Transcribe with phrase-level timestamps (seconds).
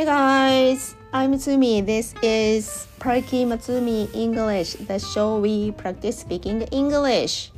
[0.00, 1.84] Hey guys, I'm Tsumi.
[1.84, 7.52] This is Parky Matsumi English, the show we practice speaking English.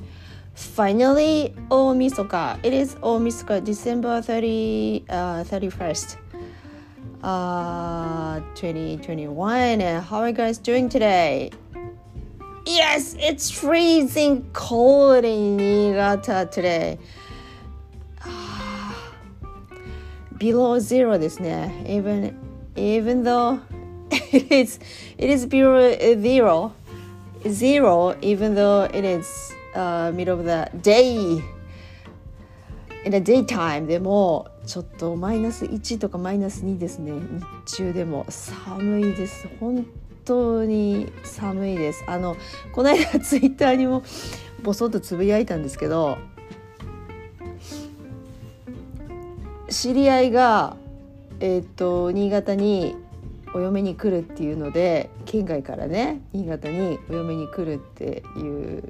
[0.52, 2.58] Finally, Omisoka.
[2.64, 6.16] It is Omisoka, December 30, uh, 31st,
[7.22, 9.78] uh, 2021.
[9.78, 11.52] How are you guys doing today?
[12.66, 16.98] Yes, it's freezing cold in Niigata today.
[20.42, 21.84] Below zero ですね。
[21.86, 22.34] Even
[22.74, 23.60] even though
[24.10, 24.80] it is
[25.16, 26.72] it is below zero
[27.46, 31.40] zero even though it is uh, middle of the day
[33.04, 37.12] in the daytime でもちょっとマイナス1とかマイナス2ですね
[37.66, 39.86] 日中でも寒いです本
[40.24, 42.36] 当に寒いですあの
[42.72, 44.02] この間ツイッターにも
[44.62, 46.18] ボソッとつぶやいたんですけど
[49.72, 50.76] 知り合いが、
[51.40, 52.94] えーと、新潟に
[53.54, 58.82] お嫁に来るっていうので県外からね新潟にお嫁に来るっていう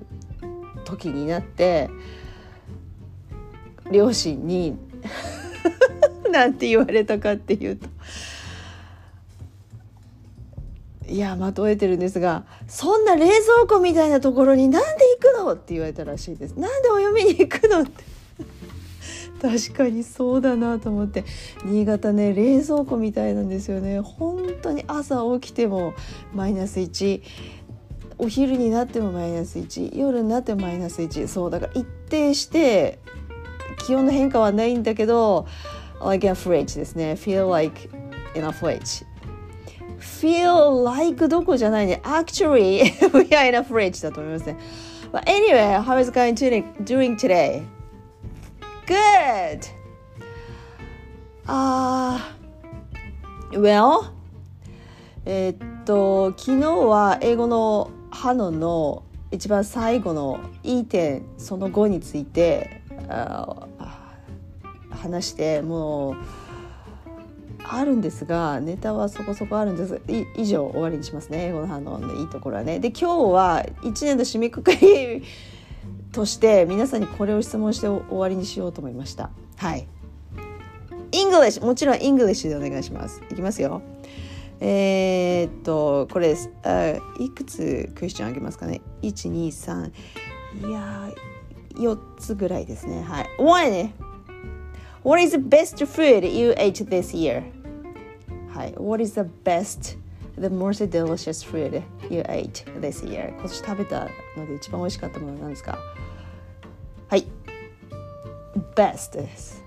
[0.84, 1.90] 時になって
[3.90, 4.76] 両親に
[6.30, 7.88] なんて言われたかっていうと。
[11.08, 16.54] いやまとえてるんですがそんな冷蔵庫みたいなところになんで行くのって言われたらしいです。
[16.54, 18.11] なんでお嫁に行くのって
[19.42, 21.24] 確かにそうだなと思って。
[21.64, 23.98] 新潟ね冷蔵庫みたいなんですよね。
[23.98, 25.94] 本当に朝起きても
[26.32, 27.22] マイナス1
[28.18, 33.00] お昼になってもマイナス1夜になってもマイナス1そうだから一定して
[33.84, 35.48] 気温の変化はないんだけど
[36.04, 37.14] like a fridge ですね。
[37.14, 37.90] feel like
[38.36, 39.04] in a fridge
[39.98, 42.00] feel like どこじゃないね。
[42.04, 42.82] actually
[43.12, 44.56] we are in a fridge だと思いますね。
[45.12, 47.64] But anyway, how is going to doing today?
[48.86, 49.66] Good.
[51.46, 52.18] Uh,
[53.52, 54.10] well,
[55.24, 62.82] えっと昨日は英語の「ハノ」の一番最後のいい点その後について
[64.90, 66.14] 話してもう
[67.64, 70.00] あるんですがネタはそこそこあるんです。
[70.36, 71.46] 以上終わりにしますね。
[71.46, 72.80] 英語の反応のいいところはね。
[72.80, 75.22] で今日は1年の締めくくり
[76.12, 79.30] として皆さんにこれを質問して終わりにしようと思いました。
[79.56, 79.88] はい。
[81.10, 81.64] English!
[81.64, 83.22] もちろん English でお願いします。
[83.30, 83.82] いきますよ。
[84.60, 86.50] えー、っとこれです。
[86.62, 89.90] あいくつクエスチョンあげますかね？123
[90.68, 91.10] いや
[91.74, 93.02] 4つぐらいですね。
[93.02, 93.26] はい。
[93.38, 93.92] One!
[95.04, 97.42] What is the best food you ate this year?
[98.54, 98.74] はい。
[98.76, 100.01] What is the best
[100.42, 103.30] the most delicious food you ate this year.
[103.30, 105.78] 今年食べたので一番美味しかったものは何ですか？
[107.08, 107.26] はい。
[108.74, 109.62] Best です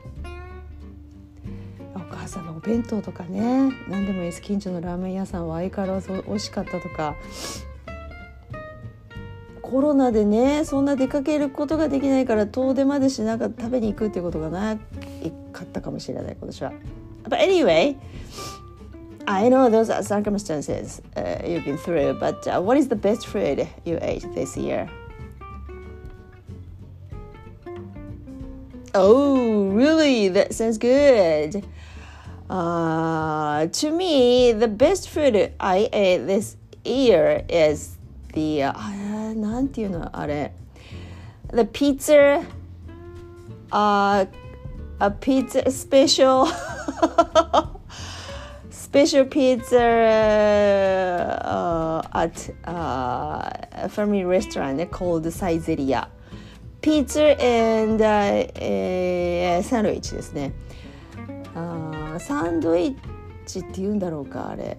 [1.95, 3.71] お母さんのお弁当とかね。
[3.89, 4.41] 何でもいいです。
[4.41, 7.15] 近所のラーメン屋さんは相変わらず美味しかったとか。
[9.61, 14.77] コロナでねそんな出かけることができないから遠出までしなか食べに行くっていうことがない
[15.51, 16.73] かったかもしれない今年は。
[17.23, 17.95] But anyway
[19.26, 23.26] I know those are circumstances uh, you've been through, but uh, what is the best
[23.26, 24.88] food you ate this year?
[28.92, 30.28] Oh, really?
[30.28, 31.64] That sounds good.
[32.48, 37.96] Uh, to me, the best food I ate this year is
[38.32, 38.72] the uh,
[39.34, 40.52] なんていうのあれ
[41.52, 42.44] the pizza
[43.70, 44.26] uh,
[44.98, 46.46] a pizza special
[48.95, 49.77] special pizza
[51.43, 56.07] uh, at uh, a family restaurant called Saizeria.
[56.81, 60.53] Pizza and、uh, えー、サンドイッチですね。
[61.55, 62.95] あサンドイッ
[63.45, 64.77] チって言うんだろうかあれ。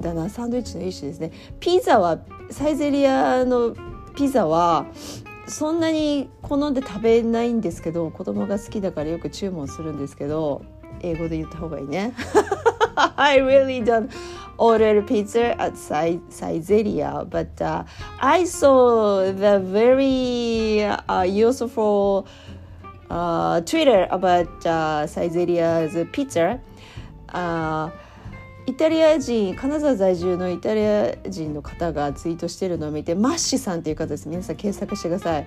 [0.00, 1.32] だなサンドイッチの一種ですね。
[1.58, 2.20] ピザは
[2.52, 3.74] サイゼリアの
[4.14, 4.86] ピザは
[5.48, 10.62] そんなに好んで食べないんですけど子供が好きだからよく注文するんですけど
[11.00, 12.12] 英語で言った方がいいね。
[12.96, 14.10] I really don't
[14.58, 17.84] order pizza at Saizeria, but uh,
[18.20, 22.26] I saw the very uh, useful
[23.10, 26.60] uh, Twitter about uh, Saizeria's pizza.
[27.28, 27.90] Uh,
[28.66, 35.46] イタリア人金沢在住のイタリア人の方がツイートしてるのを見てマッシさんっていう方です皆さん検索してください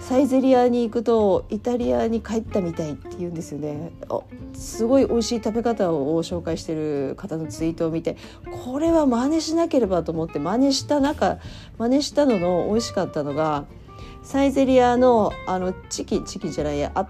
[0.00, 3.92] サイゼリアに行くとイタリアに帰ったみたいって言うんですよね
[4.54, 8.16] すごい美味しい食べ方を紹介してる方のツイートを見て
[8.64, 11.38] これは真似しなければと思って真似した中
[11.78, 13.66] 真似したのの美味しかったのが
[14.22, 17.08] サイゼリアのあのチキチキじゃないやあ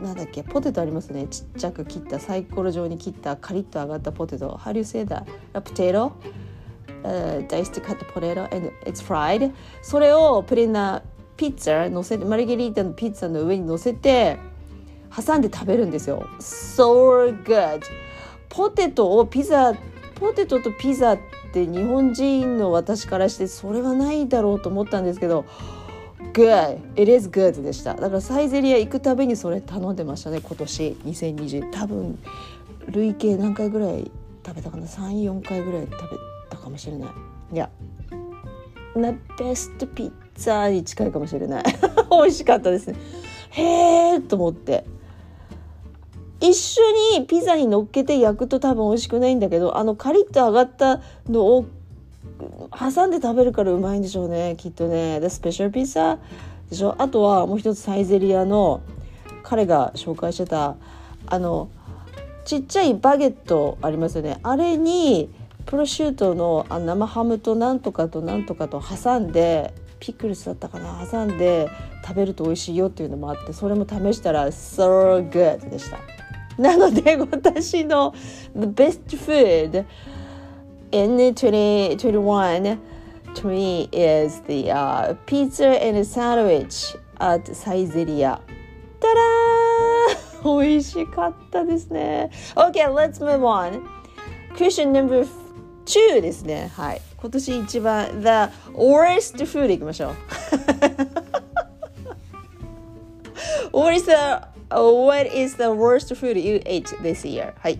[0.00, 5.24] なんだっけポテトありますねちっちゃく切ったサイコロ状に切ったカリッと揚がったポテト How do you say that?
[5.54, 6.12] A potato?
[7.02, 11.02] Uh, diced cut potato and it's fried それをプリンナ
[11.36, 14.38] ピッツァ乗せてマルゲリータのピッツァの上に乗せて
[15.14, 16.26] 挟んで食べるんですよ。
[16.40, 17.82] So good.
[18.48, 19.74] ポテトをピザ
[20.14, 21.18] ポテトとピザっ
[21.52, 25.44] て日本人の私からしてそれはないだろうと思ったんですけど
[26.32, 27.00] Good.
[27.00, 27.94] It is good でした。
[27.94, 30.96] だからサイゼリア行くたびにそれ頼んでましたね今年。
[31.04, 32.18] 2020多分
[32.88, 34.10] 累計何回ぐらい
[34.44, 35.98] 食べたかな？34回ぐらい食べ
[36.48, 37.10] たかもしれない。
[37.52, 37.70] いや
[38.94, 39.02] The
[39.38, 41.64] best ピッツァに近いかもしれない。
[42.10, 42.96] 美味しかったですね。
[43.50, 44.84] へえと思って。
[46.40, 46.82] 一緒
[47.18, 51.64] にピザに乗っけて焼くと多分美味しくないんだけどあのカリッと揚がったのを
[52.78, 55.18] 挟んで食べるからうまいんでしょうねきっとね。
[55.20, 56.18] でスペシャルピザ
[56.68, 56.94] でしょ？
[56.98, 58.82] あとはもう一つサイゼリアの
[59.42, 60.76] 彼が紹介してた
[61.26, 61.68] あの
[62.44, 64.38] ちっちゃいバゲットありますよね。
[64.42, 65.30] あれに
[65.64, 71.68] プロシュートの生ハムとなんとかとなんとかと挟んでピクルスだったかな挟んで
[72.06, 75.98] 食べると美味しいよっていうのもあってそれも試したら so good でした
[76.58, 78.14] なので私の
[78.54, 79.84] the best food
[80.92, 82.78] in 2021
[83.34, 88.40] to me is the、uh, pizza and sandwich at サイゼリア
[89.00, 93.82] たらー美味しかったですね OK let's move on
[94.56, 95.26] question number
[95.86, 96.70] 中ですね。
[96.76, 97.00] はい。
[97.16, 98.26] 今年一番、the
[98.74, 100.14] worst food いきましょう。
[103.72, 104.04] what, is
[105.56, 107.54] the, worst food you ate this year?
[107.58, 107.78] はい。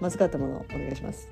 [0.00, 1.28] まずかったものをお願いします。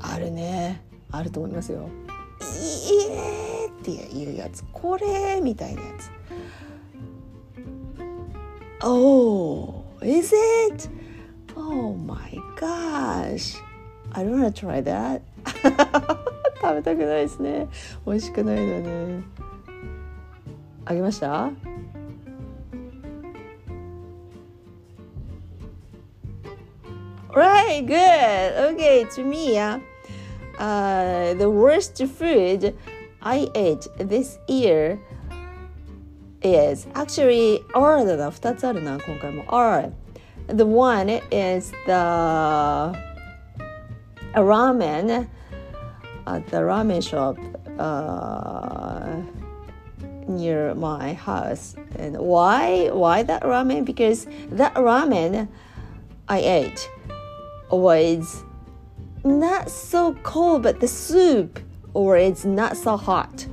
[0.00, 0.82] あるね。
[1.10, 1.88] あると思いますよ。
[2.40, 2.44] い
[3.10, 4.64] えーっていうやつ。
[4.72, 6.10] これみたいなやつ。
[8.82, 10.34] Oh, is
[10.70, 10.95] it?
[11.56, 13.56] Oh my gosh
[14.12, 15.22] I don't wanna try that
[16.60, 17.68] 食べたくないですね
[18.06, 19.22] 美味しくないのね
[20.84, 21.50] あげました
[27.36, 28.76] Right, good.
[28.76, 29.78] Okay, to me, yeah.
[30.58, 32.74] Uh, the worst food
[33.20, 34.98] I ate this year
[36.40, 39.92] is actually R だな2つあるな今回も R
[40.47, 41.93] the one is the
[44.33, 45.27] a ramen
[46.27, 47.37] at the ramen shop
[47.79, 49.21] uh,
[50.27, 55.47] near my house and why why that ramen because that ramen
[56.27, 56.89] I ate
[57.69, 58.43] was
[59.23, 61.59] not so cold, but the soup
[61.93, 63.47] or it's not so hot.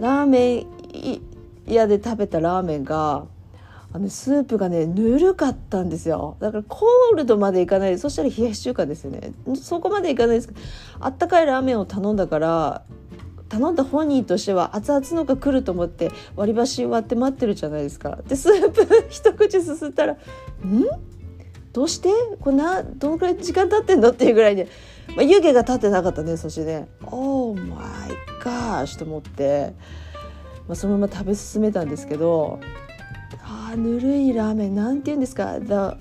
[0.00, 1.20] ラーメン
[1.66, 3.26] 屋で食べたラーメンが
[3.91, 6.37] あのスープがねぬるかったんですよ。
[6.39, 7.97] だからコールドまでいかない。
[7.97, 9.31] そしたら冷やし中華ですよね。
[9.55, 10.59] そこまでいかないですけど
[10.99, 12.83] あったかいラーメンを頼んだから
[13.49, 18.19] 頼んだ本人としては熱々のが来ると思って割り箸割って待ってるじゃないですか。
[18.27, 20.13] でスープ一口すすったら
[20.63, 20.85] 「ん？
[21.73, 22.09] どうして？
[22.39, 24.11] こんなどのくらい時間経ってんの？
[24.11, 24.67] っていうぐらいで、
[25.15, 27.79] まあ、湯気が立ってなかったねそしてね「オーマイ
[28.43, 29.73] ガーシ」と思って、
[30.67, 32.59] まあ、そのまま食べ進めたんですけど
[33.71, 35.97] あぬるいラーメンなんて言うんですか？The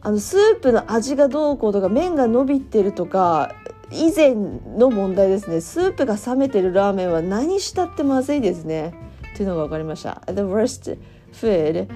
[0.00, 3.54] あのスープの味がどうこうとか麺が伸びてるとか
[3.90, 5.60] 以前の問題ですね。
[5.60, 8.94] スープが冷めてるラーメンは何したってまずいですね。
[9.36, 10.22] というのが分かりました。
[10.26, 10.98] The worst
[11.32, 11.88] food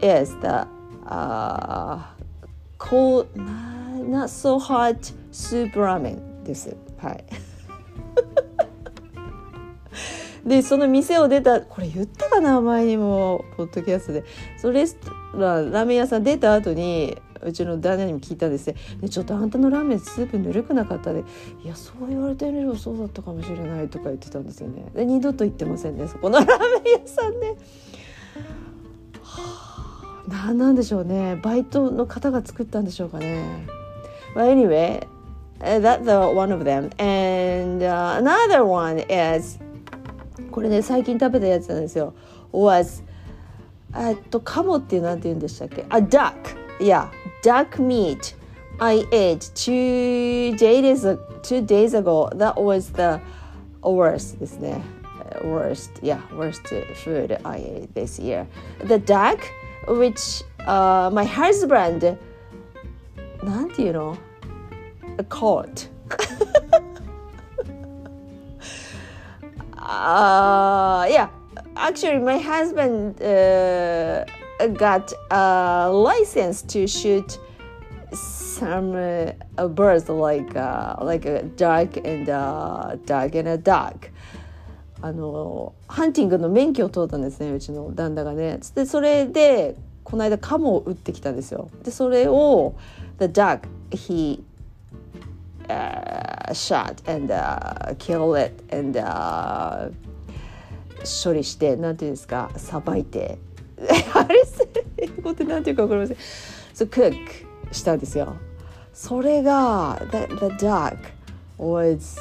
[0.00, 0.66] is the
[1.06, 2.00] uh,
[2.78, 6.76] cold not so hot soup ramen です。
[6.98, 7.24] はい。
[10.46, 14.24] でその店を出たこれ言ったかな前にもポッドキャストで。
[14.58, 18.74] そのレストランラーメン屋さん出た後にうちの旦那にも聞いたんですね。
[19.08, 21.24] ちょっとあんたのラーメンスープぬるくなかったで。
[21.62, 24.86] いやそう言われてみればそうだったかもしれないとか言ってたんですよね。
[24.94, 26.48] で二度と行ってませんねそこのラー
[26.84, 27.56] メン屋さんね
[30.28, 31.38] 何なんでしょうね。
[31.42, 33.66] バイトの方が作ったんでしょうかね。
[34.34, 35.06] Well anyway
[35.60, 36.90] that's one of them.
[36.98, 39.58] And、another one is
[40.50, 42.14] これね最近食べたやつなんですよ
[42.52, 43.02] was
[43.96, 46.34] えっとカモっていうなんて言うんでしたっけあ duck
[46.80, 47.08] yeah
[47.42, 48.36] duck meat
[48.78, 53.20] I ate two days two days ago that was the
[53.82, 54.82] worst ですね
[55.42, 56.62] worst yeah worst
[56.94, 58.46] food I ate this year
[58.80, 59.38] the duck
[59.86, 62.16] which uh, my husband
[63.44, 64.16] なんていうの
[65.28, 65.93] caught
[69.94, 71.28] uh, yeah
[71.76, 74.24] actually, my husband uh,
[74.74, 77.38] got a license to shoot
[78.12, 84.10] some uh, birds like uh, like a duck and a duck and a duck.
[85.02, 92.74] あのハンティングの免許を取ったんですねうちの旦那がねでそれでこの間カモを撃ってきたんですよでそれを
[93.18, 94.42] The duck he
[96.52, 99.90] shot and uh, kill it and uh,
[101.04, 103.38] 処理してなんていうんですかさばいて。
[104.14, 104.42] あれ
[104.98, 106.16] 英語ってなんていうか分かりません。
[106.74, 107.14] So cook
[107.72, 108.34] したんですよ。
[108.92, 110.96] それが the, the duck
[111.58, 112.18] was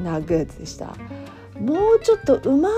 [0.00, 0.94] not good でした。
[1.58, 2.68] もうちょっとうま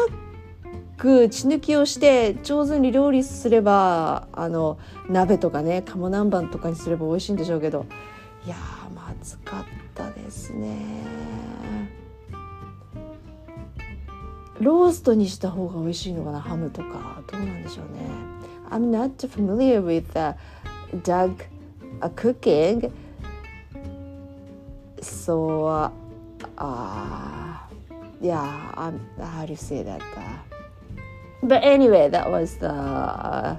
[0.96, 7.86] く血抜きをして上手に料理すればあの鍋とかね鴨南蛮とかにすれば美味しいんでしょうけど。
[8.46, 9.85] いやーまずかった。
[10.26, 10.68] ですね
[14.60, 18.08] ローストにした方が美味しいのかなハムとかどうなんでしょうね
[18.70, 20.34] I'm not familiar with the
[21.02, 21.46] duck
[22.00, 22.90] uh, cooking
[25.00, 25.90] so
[26.56, 27.56] uh,
[28.20, 30.22] yeah I'm, how do you say that uh,
[31.42, 33.56] but anyway that was the uh,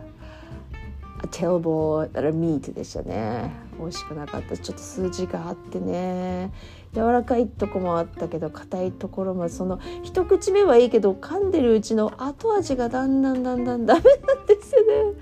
[1.24, 4.58] a terrible meat でしたね美味しくなかった。
[4.58, 6.52] ちょっと数字があってね。
[6.94, 15.20] 柔らかいとこもあったけど硬いところもその一口目はいいけど噛んでるうちの後味がだんだんだんだんダメなんですよね。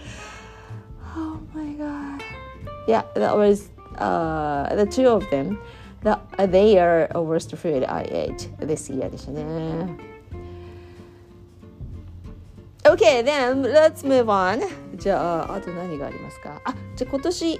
[1.18, 2.22] Oh my god.
[2.88, 5.58] Yeah that was uh, the two of them.
[6.04, 9.98] That they are worst food I ate this year でしたね。
[12.84, 14.62] Okay, then let's move on.
[14.98, 16.62] じゃあ、あと何がありますか？
[16.64, 17.60] あ、じゃあ今年、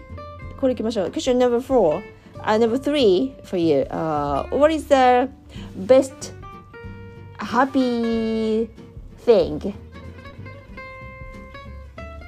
[0.60, 1.08] これいきましょう。
[1.08, 2.02] Question number four.
[2.44, 3.86] Uh, number three for you.
[3.90, 5.30] Uh, what is the
[5.88, 6.34] best
[7.40, 8.70] happy
[9.26, 9.74] thing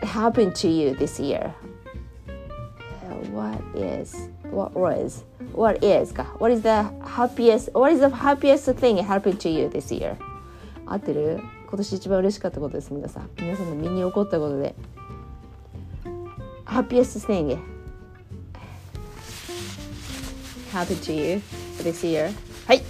[0.02, 1.54] happened to you this year?
[3.32, 8.74] What is, what was, what is か What is the happiest, what is the happiest
[8.76, 10.18] thing happened to you this year?
[10.86, 14.74] 合ってる今年一番嬉しかったことです皆さん皆さんの身に起こったことで
[16.66, 17.60] happiest thing
[20.73, 21.43] happened to you
[21.83, 22.33] this year
[22.67, 22.83] はい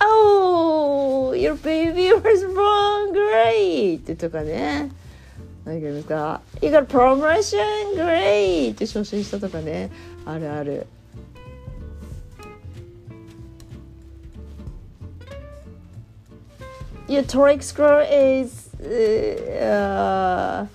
[0.00, 4.90] Oh your baby was born great とかね
[5.64, 9.90] 何かですか You got promotion great 昇進したとかね
[10.24, 10.86] あるある
[17.08, 20.66] your TOEIC score is uh,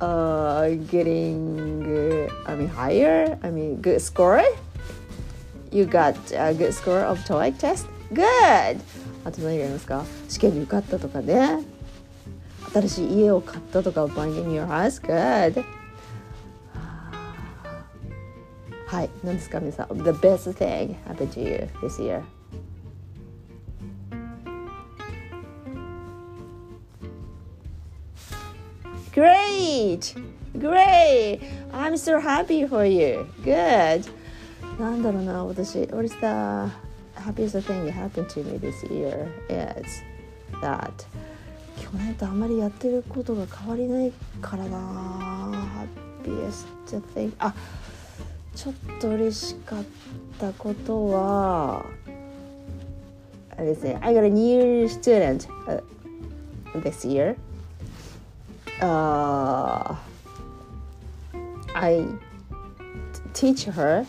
[0.00, 1.83] uh, getting, uh,
[2.46, 3.38] I mean, higher.
[3.42, 4.42] I mean, good score.
[5.70, 7.86] You got a good score of TOEIC test.
[8.12, 8.80] Good.
[9.24, 11.62] あと何がありますか試験に受かったとかね。
[12.72, 15.00] 新しい家を買ったとか、buying in your house.
[15.00, 15.64] Good.
[18.86, 22.22] はい、何ですか皆さん ?The best thing happened to you this year.
[29.12, 30.14] Great!
[30.58, 31.40] Great!
[31.75, 33.27] I'm so happy for you.
[33.43, 34.09] Good.
[34.79, 35.79] なんだろうな、私。
[35.87, 36.71] What is the
[37.15, 39.27] happiest thing that happened to me this year?
[39.49, 40.01] Is
[40.61, 40.89] that
[41.77, 45.51] 去年とあまりやってることが変わりないからな。
[46.23, 46.65] happiest
[47.13, 47.53] thing あ、
[48.55, 49.83] ちょっと嬉しかっ
[50.39, 51.85] たことは、
[53.57, 53.99] あれですね。
[54.01, 55.83] I got a new student、uh,
[56.81, 57.35] this year.
[58.81, 59.95] uh,
[61.75, 62.05] I
[63.33, 64.05] teach her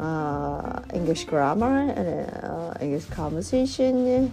[0.00, 4.30] uh, English grammar and uh, English conversation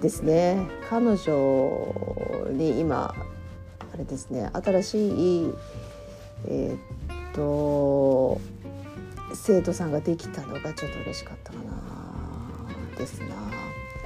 [0.00, 3.14] ですね彼女に今
[3.94, 5.08] あれですね新し
[5.44, 5.54] い
[6.48, 8.40] えー、っと
[9.34, 13.61] 生徒さんができたのがちょっと嬉しかったかなですな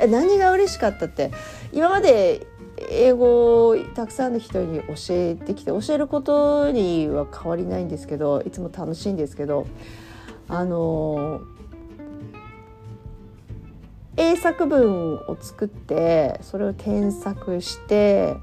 [0.09, 1.31] 何が嬉しかったって？
[1.73, 2.47] 今まで
[2.91, 9.67] 英語をたくさんの人に教えてきて教えることには変わりないんですけどいつも楽しいんですけど
[10.49, 11.41] あの
[14.17, 18.37] 英作文を作ってそれを添削して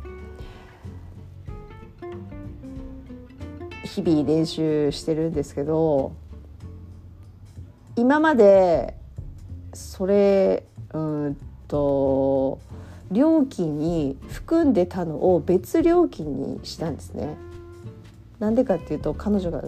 [3.84, 6.14] 日々練習してるんですけど
[7.96, 8.96] 今まで
[9.74, 11.38] それうん
[11.74, 12.60] と
[13.12, 17.36] 料金に含んでたのを別料金にしたんですね。
[18.40, 19.64] なんでかっていうと彼女が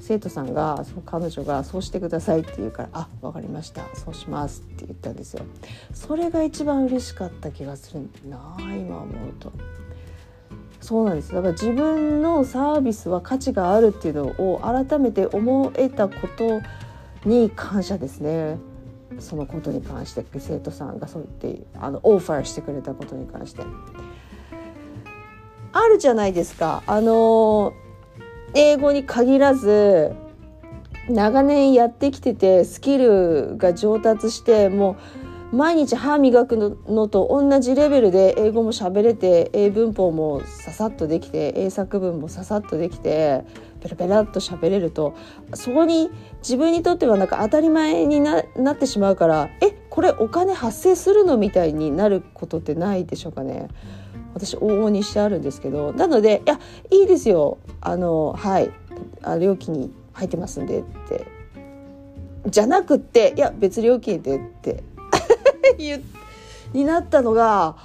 [0.00, 5.44] 生徒さんがその彼女がそうしてくださいって言うから「あ分かりましたそうします」って言ったんですよ。
[5.94, 9.06] それが一番嬉しかった気がするな今思う
[9.40, 9.50] と。
[10.82, 16.60] そうなんですだから自分のサービスは価値があるっていうのを改めて思えたこと
[17.24, 18.58] に感謝ですね
[19.18, 23.62] そのことに関して生徒さんがそう言ってあのオファーしてくれたことに関して。
[25.72, 26.82] あるじゃないですか。
[26.86, 27.72] あの
[28.54, 30.14] 英語に限らず
[31.08, 34.96] 長年やってきててスキルが上達しても
[35.52, 36.56] う毎日歯磨く
[36.88, 43.44] のと同じレベルで英語も喋れて英文法もささっとできて英作文もささっとできて
[43.94, 45.14] ペラペラっと喋れると
[45.54, 53.68] そこに自分にとってはなんか当たり前になってしまうからえこれお金発生するのみたいになることってないでしょうかね。
[54.34, 55.94] 私往々にしてあるんですけど。
[55.94, 57.56] なのでいやいいですよ。
[57.80, 58.70] あのはい。
[59.22, 61.26] あ料金に入ってますんでって。
[62.46, 64.84] じゃなくっていや別料金でって。
[66.74, 67.76] になったのが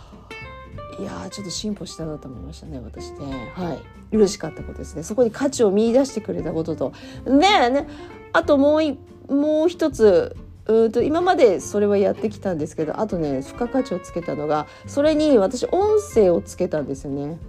[1.00, 3.54] いやちょっと進歩したなと思いましたね私ね。
[3.56, 4.01] はい。
[4.12, 6.94] 嬉しかったことですねそこに価値を見出してくれたことと
[7.26, 7.88] ねね
[8.34, 17.40] あともうもう一つうんと今までそれはやってきたんですけどあとね付加価値をつけたのがそれに私音声をつけたんですよね。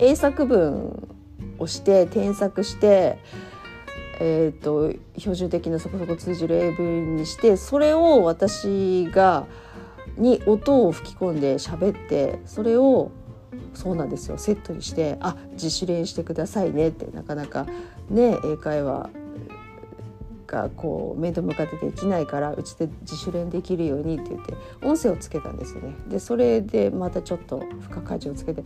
[0.00, 1.08] 英作文
[1.58, 3.18] をして添削して
[4.20, 9.46] えーと、標準的なそこそこ通じる英文にしてそれを私が
[10.16, 13.10] に音を吹き込んで喋ってそれを
[13.74, 14.38] そうなんですよ。
[14.38, 17.66] セットにして「あ自主練してくださいね」ってなかなか
[18.10, 19.10] ね英会話
[20.46, 25.94] がこう面と向かってできないからうちで自主練できるようにって言って音声をつけたんですよね。
[26.08, 28.62] でそれでまたちょっと付加価値をつけて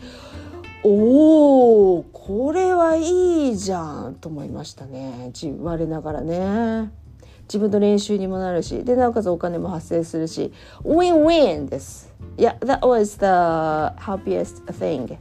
[0.85, 5.33] おおこれはいいじゃんと思いましたね。
[5.61, 7.08] 我ながらね。
[7.49, 10.53] 自分の練習にもなるしでなおかつお金も発生するし
[10.85, 12.13] ウィンウィンです。
[12.37, 15.17] Yeah that was the happiest thing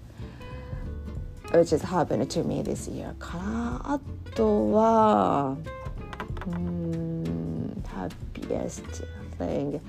[1.52, 3.18] which has happened to me this year.
[3.18, 3.82] かな。
[3.84, 4.00] あ
[4.36, 5.56] とは
[6.46, 8.84] うん happiest
[9.40, 9.80] thing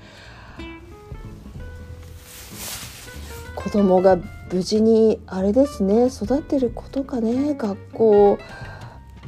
[3.55, 4.17] 子供が
[4.51, 8.39] 無事にあれですね育ってることかね学校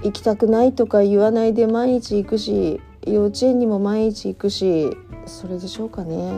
[0.03, 6.31] 行きたくないとか言わないで毎日行くし幼稚園にも毎日行くしそれでしょうかね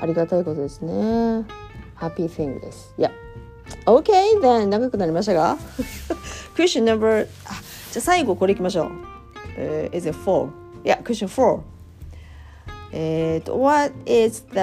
[0.00, 1.44] ありがたいことですね
[1.94, 3.10] ハッピーティングですいや、
[3.86, 3.92] yeah.
[3.92, 5.56] OK then 長くなりましたが？
[6.54, 8.90] クッション No.4 じゃあ最後これいきましょ
[9.56, 10.50] う、uh, Is it 4?
[10.84, 11.60] いやクッション4
[12.92, 14.58] えーと What is the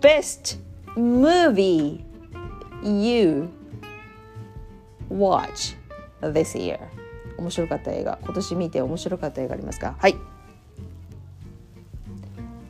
[0.00, 0.58] best
[0.96, 2.04] movie
[2.82, 3.48] you
[5.10, 5.76] watch
[6.20, 6.78] this year?
[7.38, 10.16] 面白かった映画今年見て面白かった映画ありますかはい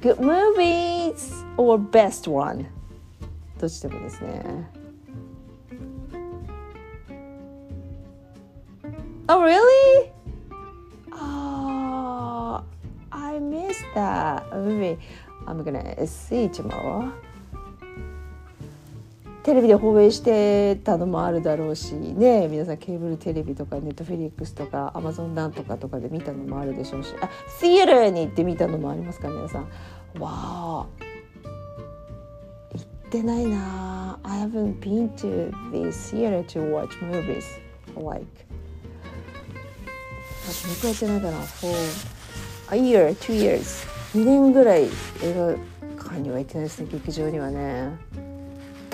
[0.00, 2.66] Good movies or best one
[3.58, 4.70] どっちでもですね
[9.28, 10.10] Oh really?
[11.12, 12.60] Oh,
[13.12, 14.98] I missed that movie.
[15.46, 17.12] I'm gonna see tomorrow
[19.42, 22.46] テレビで放映してたのもあるだろうしね。
[22.48, 27.12] 皆さんケーブルテレビとかネットフェリックスとかアマゾンなんとかとかで見たのもあるでしょうし。
[27.20, 27.28] あ
[27.60, 29.62] シアターに行って見たのもありますか皆さん。
[29.62, 29.68] わ
[30.22, 30.86] あ。
[32.72, 34.20] 行ってないな。
[34.22, 37.42] I haven't been to the theater to watch movies
[37.96, 38.24] like
[40.44, 41.42] あどのくらいやってないかな。
[41.42, 41.74] For
[42.70, 44.88] a year, two years 2年ぐらい映
[45.34, 48.31] 画館には行ってないですね劇場にはね。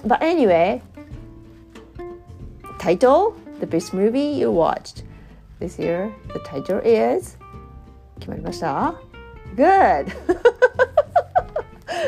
[0.06, 0.82] But anyway
[2.78, 5.04] title the best movie you watched
[5.60, 7.38] this year the title is
[8.19, 8.96] 決まりました
[9.56, 10.12] Good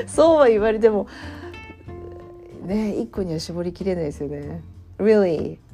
[0.07, 1.07] そうは言われても
[2.65, 4.61] ね一個には絞りきれないですよね
[4.97, 5.59] Really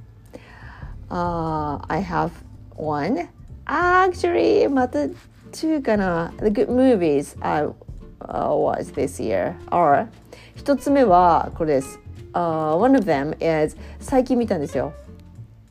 [1.09, 2.31] uh, I have
[2.75, 3.27] one
[3.65, 4.99] actually また
[5.51, 7.73] two かな The good movies I、uh,
[8.49, 10.07] was this year are
[10.55, 11.99] 一つ目はこれです、
[12.36, 14.92] Uh, One of them is 最近見たんですよ。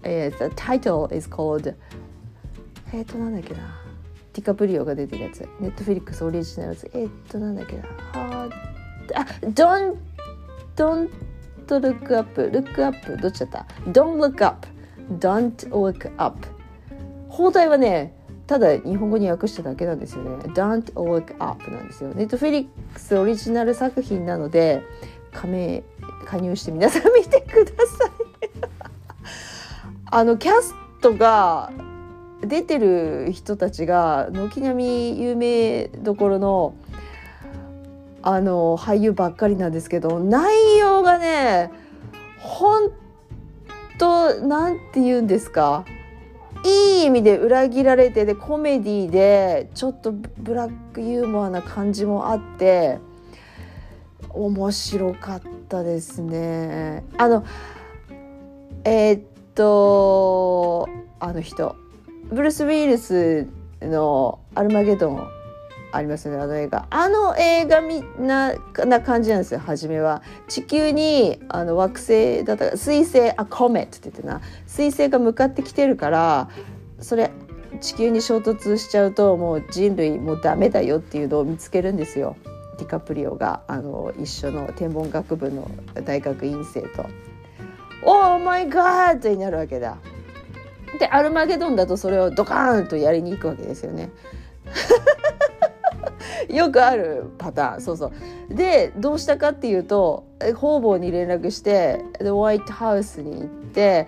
[0.01, 1.75] It's, The title is called
[2.93, 3.81] えっとなんだっけな。
[4.33, 5.47] ディカプリオが出てるやつ。
[5.59, 7.83] ネットフィリックスオリジナルやつえっとなんだっけな。
[8.13, 8.49] あ
[9.13, 9.95] あ Don't
[10.75, 11.09] Don't
[11.67, 14.67] look up look up どっちだった？Don't look up
[15.19, 16.47] Don't look up
[17.29, 18.13] 放題はね
[18.47, 20.29] ただ日本語に訳しただけなんですよね。
[20.53, 22.13] Don't look up なんですよ。
[22.13, 24.83] ネットフェリックスオリジナル作品なので
[25.35, 25.83] 加盟
[26.25, 28.11] 加入して皆さん見てください。
[30.09, 31.71] あのキャストが
[32.41, 36.73] 出てる人たちが軒並み有名どころの
[38.21, 41.71] あの俳優ばっかりなんですけど内容がね
[42.39, 42.91] 本
[43.99, 45.85] 当なんて言うんですか
[46.63, 52.97] いい意味で裏切られてでコメディでちょっとブラックユーモアな感じもあって
[54.35, 57.03] 面白かったですね。
[57.17, 57.45] あの
[58.83, 59.21] えー、っ
[59.55, 60.87] と
[61.19, 61.75] あの人
[62.31, 63.47] ブルース・ウィルス
[63.81, 65.27] の「アルマゲドン」
[65.91, 66.87] ありますよねあの映画。
[66.89, 68.53] あの映画みな
[68.85, 70.21] な感じなんですよ初めは。
[70.47, 74.41] 地球にあの惑星だった彗星あコメットって言ってな。
[74.67, 76.49] 彗星が向かってきてるから
[76.99, 77.31] それ
[77.79, 82.35] 地球に衝突しちゃうともう人類もうダメだよっていうのを見つけるんですよ。
[82.77, 85.69] ディカプリオがあの一緒の天文学部の
[86.03, 87.05] 大学院生と
[88.03, 89.97] 「オーマイガー!」になるわけだ。
[90.99, 94.11] でアルマゲドンだとそれをドカーンとやりに行くわけですよね。
[96.49, 98.11] よくあるパターンそうそ
[98.49, 104.07] うでどうしたかっていうと方々に連絡してでホワイトハウスに行って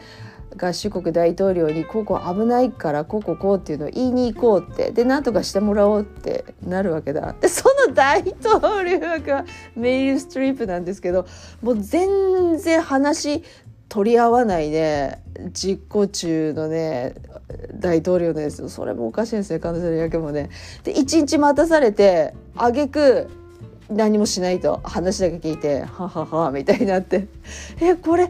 [0.58, 4.92] 合衆国大統領にここ危ないからこここうっていうのを言いに行こうって。
[4.92, 7.36] で何とかしてもらおうってなるわけだ。
[7.40, 11.26] でその大統領がメリル・ストリップなんですけど
[11.62, 13.44] もう全然話
[13.90, 15.18] 取り合わないで
[15.54, 17.16] 実行中のね
[17.74, 20.50] 大統領ですよそれもおかしいですね彼女の役もね。
[20.84, 23.30] で一日待たされてあげく
[23.90, 27.28] 何もしないと話だけ聞いて「ははは」みたいになって
[27.80, 28.30] 「えこれ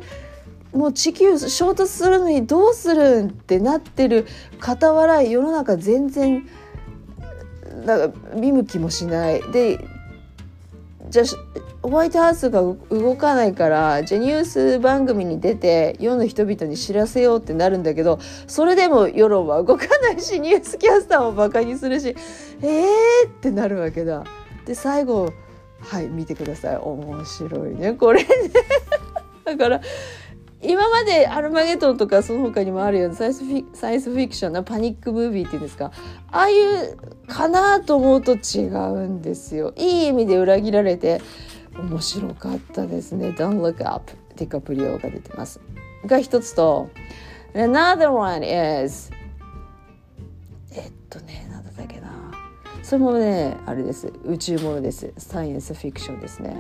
[0.78, 4.26] もう地球衝突するのにどうするん?」ってなってる
[4.60, 6.48] 傍ら世の中全然
[7.86, 9.42] なんか見向きもしない。
[9.52, 9.80] で
[11.10, 11.24] じゃ
[11.82, 22.14] ホワイトハウスが動かないからじゃあニュース番組に出て世の人々に知らせようってなるんだけどそれでも世論は動かないし ニュースキャスターもバカにするし
[22.62, 22.84] えー
[23.30, 24.26] ってなるわけだ。
[24.66, 25.32] で最後
[25.80, 28.28] はい見てください面白いねこれね
[29.46, 29.82] だから
[30.62, 35.92] 今までアルマゲトンとかその他にもあるようなサイスフィサイスフィクションなパニックムービーっていうんですか？
[36.32, 39.74] ああいうかなと思うと違うんですよ。
[39.78, 41.22] いい意味で裏切られて
[41.78, 43.30] 面白かったですね。
[43.30, 45.60] Don't look up ディカプリオが出てます。
[46.06, 46.90] が一つと
[47.54, 49.12] Another one is
[50.72, 52.32] えっとね何だったっけな。
[52.82, 54.12] それもねあれです。
[54.26, 55.14] 宇宙ものです。
[55.18, 56.58] サイエンスフィクションですね。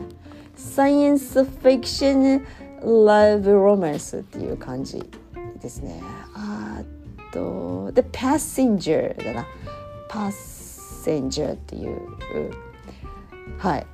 [0.55, 2.45] サイエンスフィクション
[2.81, 5.03] ラブロマンスっていう感じ
[5.61, 6.01] ですね。
[6.35, 6.81] あ
[7.31, 9.45] と The Passenger だな。
[10.09, 11.99] Passenger っていう
[13.57, 13.87] はい。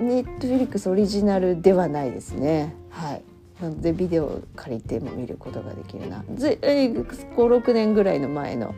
[0.00, 2.74] ネットフリックスオリジナルではないですね。
[2.90, 3.22] はい。
[3.60, 6.24] なのでビデオを借りても見ることができるな。
[6.28, 8.74] 56年ぐらいの前の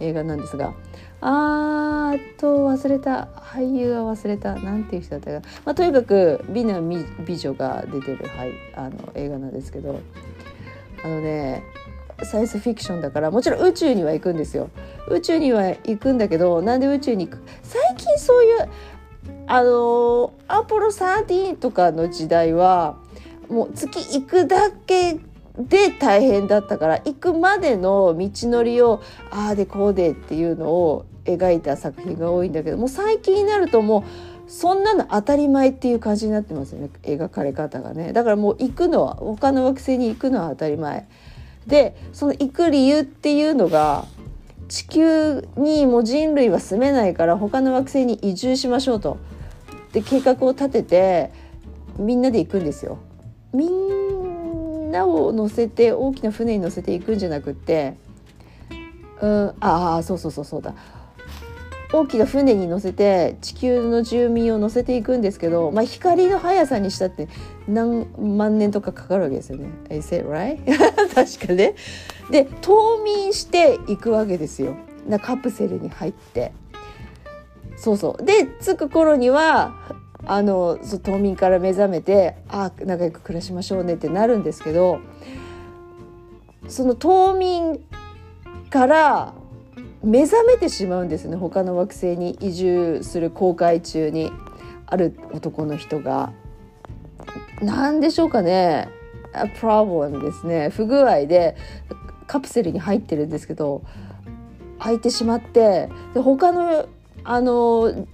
[0.00, 0.74] 映画なんですが
[1.20, 3.28] あーと忘れた。
[3.36, 4.54] 俳優は忘れた。
[4.56, 10.00] なんていう人だったか、まあ、とにかく美な美女が出てる、はい、あの映画なんですけど。
[11.04, 11.62] あのね
[12.24, 14.70] サイエンスフィクションだからもちろん宇宙には行くんですよ。
[15.08, 17.42] 宇宙には行くんだけどなんで宇宙に行く？
[17.62, 18.68] 最近そういう
[19.46, 22.98] あのアポロ13とかの時代は
[23.48, 25.20] もう月行くだけ
[25.58, 34.04] で大変だったから行くまでの道のりをああでこうでっていうのを描いた作品が多いんだけどもう最近になるとも
[34.46, 38.12] うそんなの当たり前っていう感じになってますよね描かれ方がね。
[38.12, 41.06] だからもう行くのは他の惑星に行くのは当たり前。
[41.66, 44.06] でその行く理由っていうのが
[44.68, 49.18] 地球にもう人類は住めないから他の惑星に移住しましょうと。
[49.92, 51.30] で計画を立てて
[51.98, 52.98] みんなで行くんですよ。
[53.52, 53.97] みん
[54.90, 57.96] なを乗せて大きな船に乗せていくんじゃなくって
[59.20, 60.74] うんああそうそうそうそうだ
[61.90, 67.28] 大きな船に乗せて地球の住民を乗せていくんですけど、まあ、光の速さにしたって
[67.66, 69.70] 何万年とかかかるわけですよね。
[69.90, 70.58] Is it right?
[71.14, 71.74] 確かね。
[72.30, 74.76] で冬眠していくわけですよ。
[75.08, 76.52] なカプセルに入って。
[77.78, 79.72] そうそうで着く頃には
[80.26, 85.00] あの冬眠から目覚めてあ仲良く暮らしましょうねってなるんですけど
[86.68, 87.80] その冬眠
[88.70, 89.34] から
[90.02, 94.30] 目覚めてしまうんですね他の惑星に移住する航海中に
[94.86, 96.32] ある男の人が。
[97.60, 98.88] 何でしょうかね
[99.34, 101.56] A problem ですね不具合で
[102.26, 103.82] カプセルに入ってるんですけど
[104.78, 106.88] 開いてしまってで他の
[107.24, 108.06] あの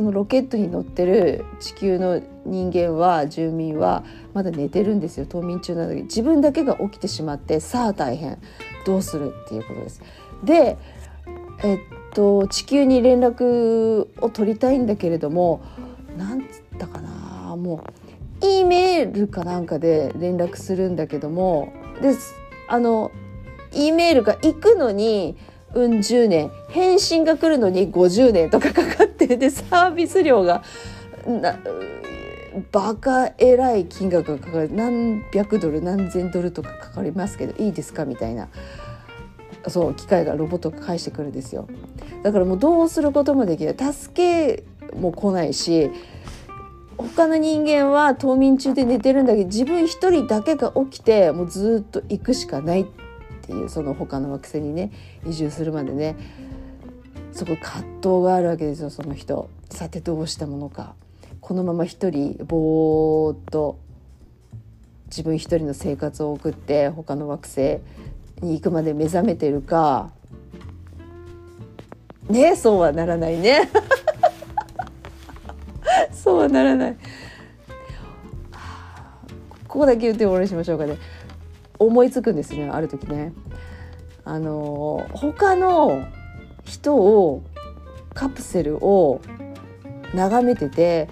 [0.00, 8.38] そのロケットに乗ってる地球の人間は住民はまだ寝てるんですよ冬眠中なのに自分だけが起きてしまってさあ大変
[8.86, 10.02] どうするっていうことです。
[10.42, 10.78] で
[11.62, 11.78] えっ
[12.14, 15.60] と地球に連絡を取りたいんだけれども
[16.16, 16.46] なんつっ
[16.78, 17.84] たかなも
[18.40, 22.14] う E メールかなんかで連絡するんだけどもで
[22.68, 23.10] あの
[23.74, 25.36] E メールが行くのに
[25.74, 26.50] うん10年。
[26.68, 30.62] 返信が来るのに50年とかかかってでサービス料が
[31.26, 31.58] な
[32.72, 34.70] バカえらい金額がかかる。
[34.72, 38.04] 何百ドル何千ドルとかかかりますけどいいですか？
[38.04, 38.48] みたいな。
[39.68, 41.68] そう機械がロボットが返してくるんですよ。
[42.22, 43.92] だからもうどうすることもできない。
[43.92, 44.64] 助け
[44.96, 45.90] も来ないし
[46.96, 52.82] 他の人間は冬眠中で寝てるんだけど自分一人だけが起きてもうずっと行くしかない。
[52.82, 52.86] っ
[53.50, 54.92] ていうその他の惑星にね
[55.26, 56.14] 移住するまでね
[57.32, 59.50] そこ葛藤があるわけですよその人。
[59.70, 60.94] さてどうしたものか。
[61.40, 63.78] このまま一人ぼーっと
[65.06, 67.60] 自分一人の生活を送って他の惑星
[68.42, 70.10] に行くまで目覚めてるか。
[72.28, 73.70] ねそうはならないね。
[76.12, 76.96] そうはならない。
[79.68, 80.98] ここだけ言って終わりしましょうかね。
[81.80, 83.32] 思いつくんですねある時ね
[84.24, 86.06] あの他の
[86.64, 87.42] 人を
[88.14, 89.20] カプセルを
[90.14, 91.08] 眺めてて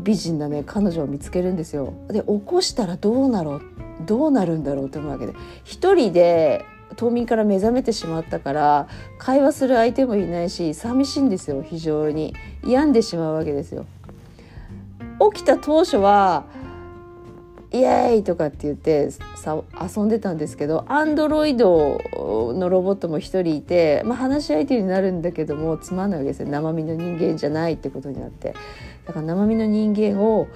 [0.00, 1.92] 美人なね彼女を見つけるんですよ。
[2.08, 3.62] で起こしたらどうなろう
[4.06, 6.64] どうなるんだろうって思うわけで一人で
[6.96, 8.88] 冬眠から目覚めてしまったから
[9.18, 13.84] 会話する相手もいないし寂しいんですよ非常に病んでしまうわけですよ。
[15.32, 16.44] 起きた当初は
[17.70, 19.62] イエーイとかって言ってさ
[19.96, 22.00] 遊んでたんですけどアンドロイド
[22.54, 26.48] のロボットも一人いて、まあ、話し相手になるんだけどもつまんないわけですよ。
[26.48, 28.54] 生身の人間じゃないってことになって。
[29.04, 30.48] だから生身の人間を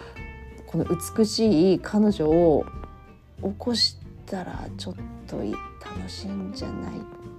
[0.66, 2.64] この美しい彼女を
[3.42, 4.94] 起こしたらちょっ
[5.26, 6.92] と楽しいんじゃない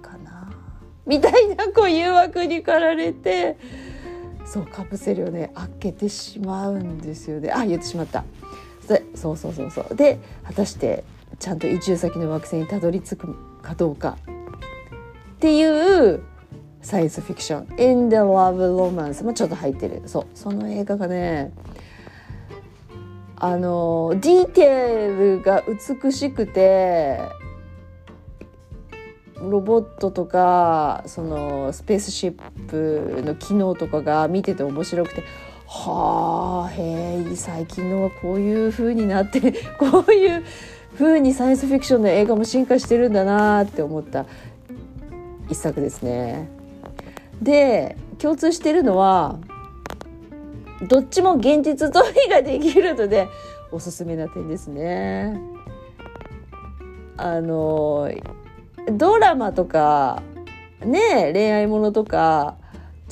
[0.03, 0.51] かな。
[1.07, 3.57] みたいなこう誘惑に駆られて
[4.45, 7.51] そうカプセルをね開けてしまうんですよね。
[7.51, 8.23] あ言ってしまった。
[9.15, 9.95] そうそうそうそう。
[9.95, 11.03] で果たして
[11.39, 14.17] ちゃんと移住先の惑星にたどり着くかどうか。
[15.35, 16.21] っていう
[16.81, 20.01] サイエンスフィクション「In the Love Romance」もちょっと入ってる。
[20.05, 20.25] そう。
[20.35, 21.51] その映画がね
[23.35, 27.19] あのディテールが美しくて
[29.41, 32.35] ロボットとかそのスペースシッ
[32.67, 35.23] プの機能とかが見てて面白くて。
[35.75, 39.41] はあへえ最近のはこういう風になって
[39.79, 40.43] こういう
[40.93, 44.25] 風にサイエンスフィクションの映画も進化してるんだなって思った
[45.49, 46.47] 一作ですね。
[47.41, 49.39] で共通してるのは
[50.87, 53.27] どっちも現実逃避ができるので
[53.71, 55.41] おすすめな点ですね。
[57.17, 58.11] あの
[58.91, 60.21] ドラマとか
[60.85, 62.57] ね恋愛ものとか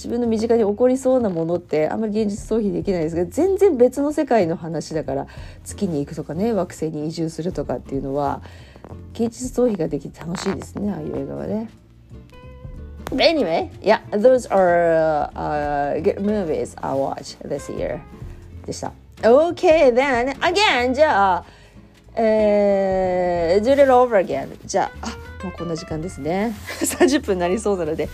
[0.01, 5.27] 自分の身近に起こりそうなものってあんまり現実逃避できないですけど全然別の世界の話だから
[5.63, 8.41] 月に行くとかね惑星に移住するとかっていうのは
[9.13, 11.69] 現実逃避ができて楽しいですねああいう映画はね。
[13.11, 17.99] Anyway, yeah, those are uh, good movies I watch this year
[18.65, 18.93] でした。
[19.21, 21.45] Okay, then again じゃあ、
[22.15, 25.07] えー、do it over again じゃあ
[25.41, 28.09] あもうこんな時間ですね 30分になりそうなので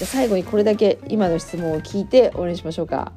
[0.00, 3.12] じゃあ最後にこれだけ今の質問を聞いて終わりにしましょうか。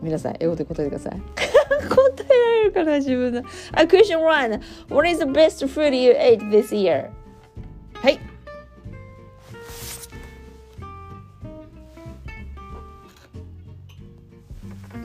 [0.00, 1.20] 皆さん、英語で答えてください。
[1.20, 3.42] 答えられるかな、自分の。
[3.72, 4.58] あ、question one.
[4.88, 7.10] What is the best food you ate this year?
[7.92, 8.18] はい。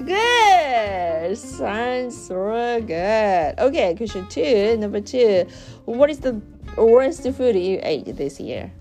[0.05, 1.35] Good.
[1.35, 3.55] Sounds so good.
[3.57, 4.77] Okay, question two.
[4.77, 5.45] Number two.
[5.83, 6.41] What is the
[6.77, 8.71] worst food you ate this year?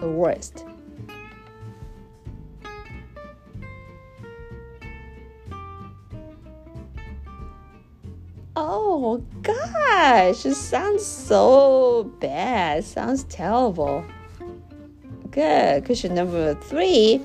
[0.00, 0.64] The worst.
[8.56, 12.84] Oh gosh, it sounds so bad.
[12.84, 14.04] Sounds terrible.
[15.30, 15.84] Good.
[15.84, 17.22] Question number three.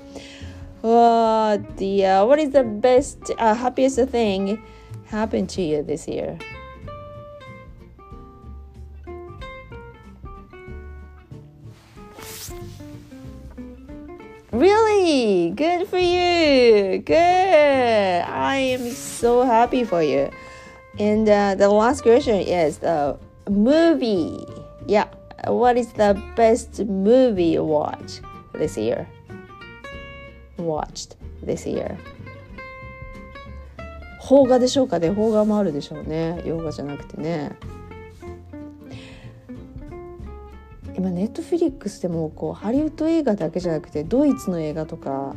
[0.84, 4.62] Uh, the uh, what is the best, uh, happiest thing
[5.08, 6.38] happened to you this year?
[14.55, 15.51] Really?
[15.51, 16.99] Good for you.
[16.99, 17.17] Good.
[17.17, 20.31] I am so happy for you.
[20.99, 23.17] And uh, the last question is the
[23.49, 24.45] movie.
[24.87, 25.09] Yeah.
[25.47, 29.07] What is the best movie you watched this year?
[30.59, 31.97] Watched this year.
[34.21, 37.57] 邦画でしょうかね邦画もあるでしょうね洋画じゃなくてね
[40.98, 45.36] 今ネットフィリックスでもこうハリウッド映画だけじゃなくてドイツの映画とか、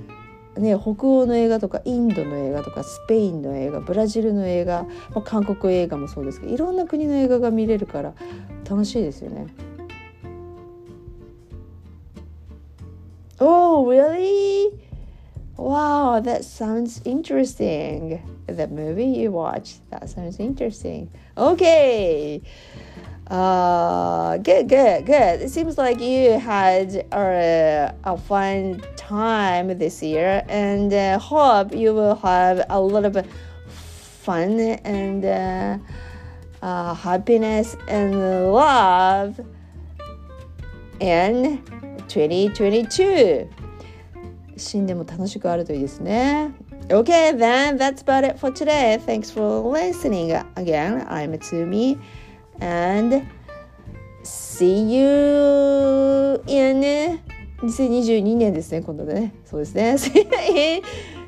[0.57, 8.15] ね、北欧の映画とかインドの映画とかスペインの映画ブラジルの映画、まあ、韓国映画もそうですけどいろんな国の映画が見れるから
[8.69, 9.47] 楽しいですよね。
[13.41, 14.73] Oh, really?
[15.57, 18.21] Wow, that sounds interesting.
[18.47, 21.09] The movie you watched, that sounds interesting.
[21.37, 22.43] Okay.
[23.28, 25.42] Uh, good, good, good.
[25.42, 31.94] It seems like you had a, a fun time this year, and uh, hope you
[31.94, 33.26] will have a lot of
[33.68, 35.78] fun and uh,
[36.62, 39.40] uh, happiness and love
[41.00, 41.64] in
[42.08, 43.50] 2022.
[44.56, 46.54] 新年も楽しくあるといいですね。
[46.90, 49.00] Okay, then that's about it for today.
[49.06, 50.32] Thanks for listening.
[50.56, 51.98] Again, I'm Tsumi.
[52.61, 53.27] And
[54.23, 57.21] see you in
[57.63, 59.97] 2022年ですね今度ねそうですね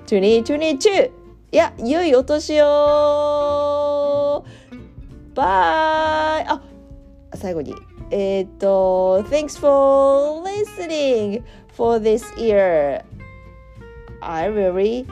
[0.07, 1.11] 2022
[1.53, 4.45] いや良いお年を
[5.35, 6.63] バイあ
[7.35, 7.75] 最後に
[8.11, 11.43] えっ、と Thanks for listening
[11.77, 13.05] for this year
[14.21, 15.07] I really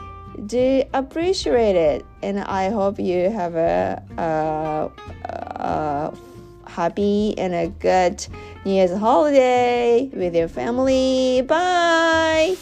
[0.45, 2.05] do appreciate it.
[2.21, 4.91] And I hope you have a, a,
[5.61, 6.13] a
[6.69, 8.25] happy and a good
[8.65, 11.41] New Year's holiday with your family.
[11.41, 12.57] Bye.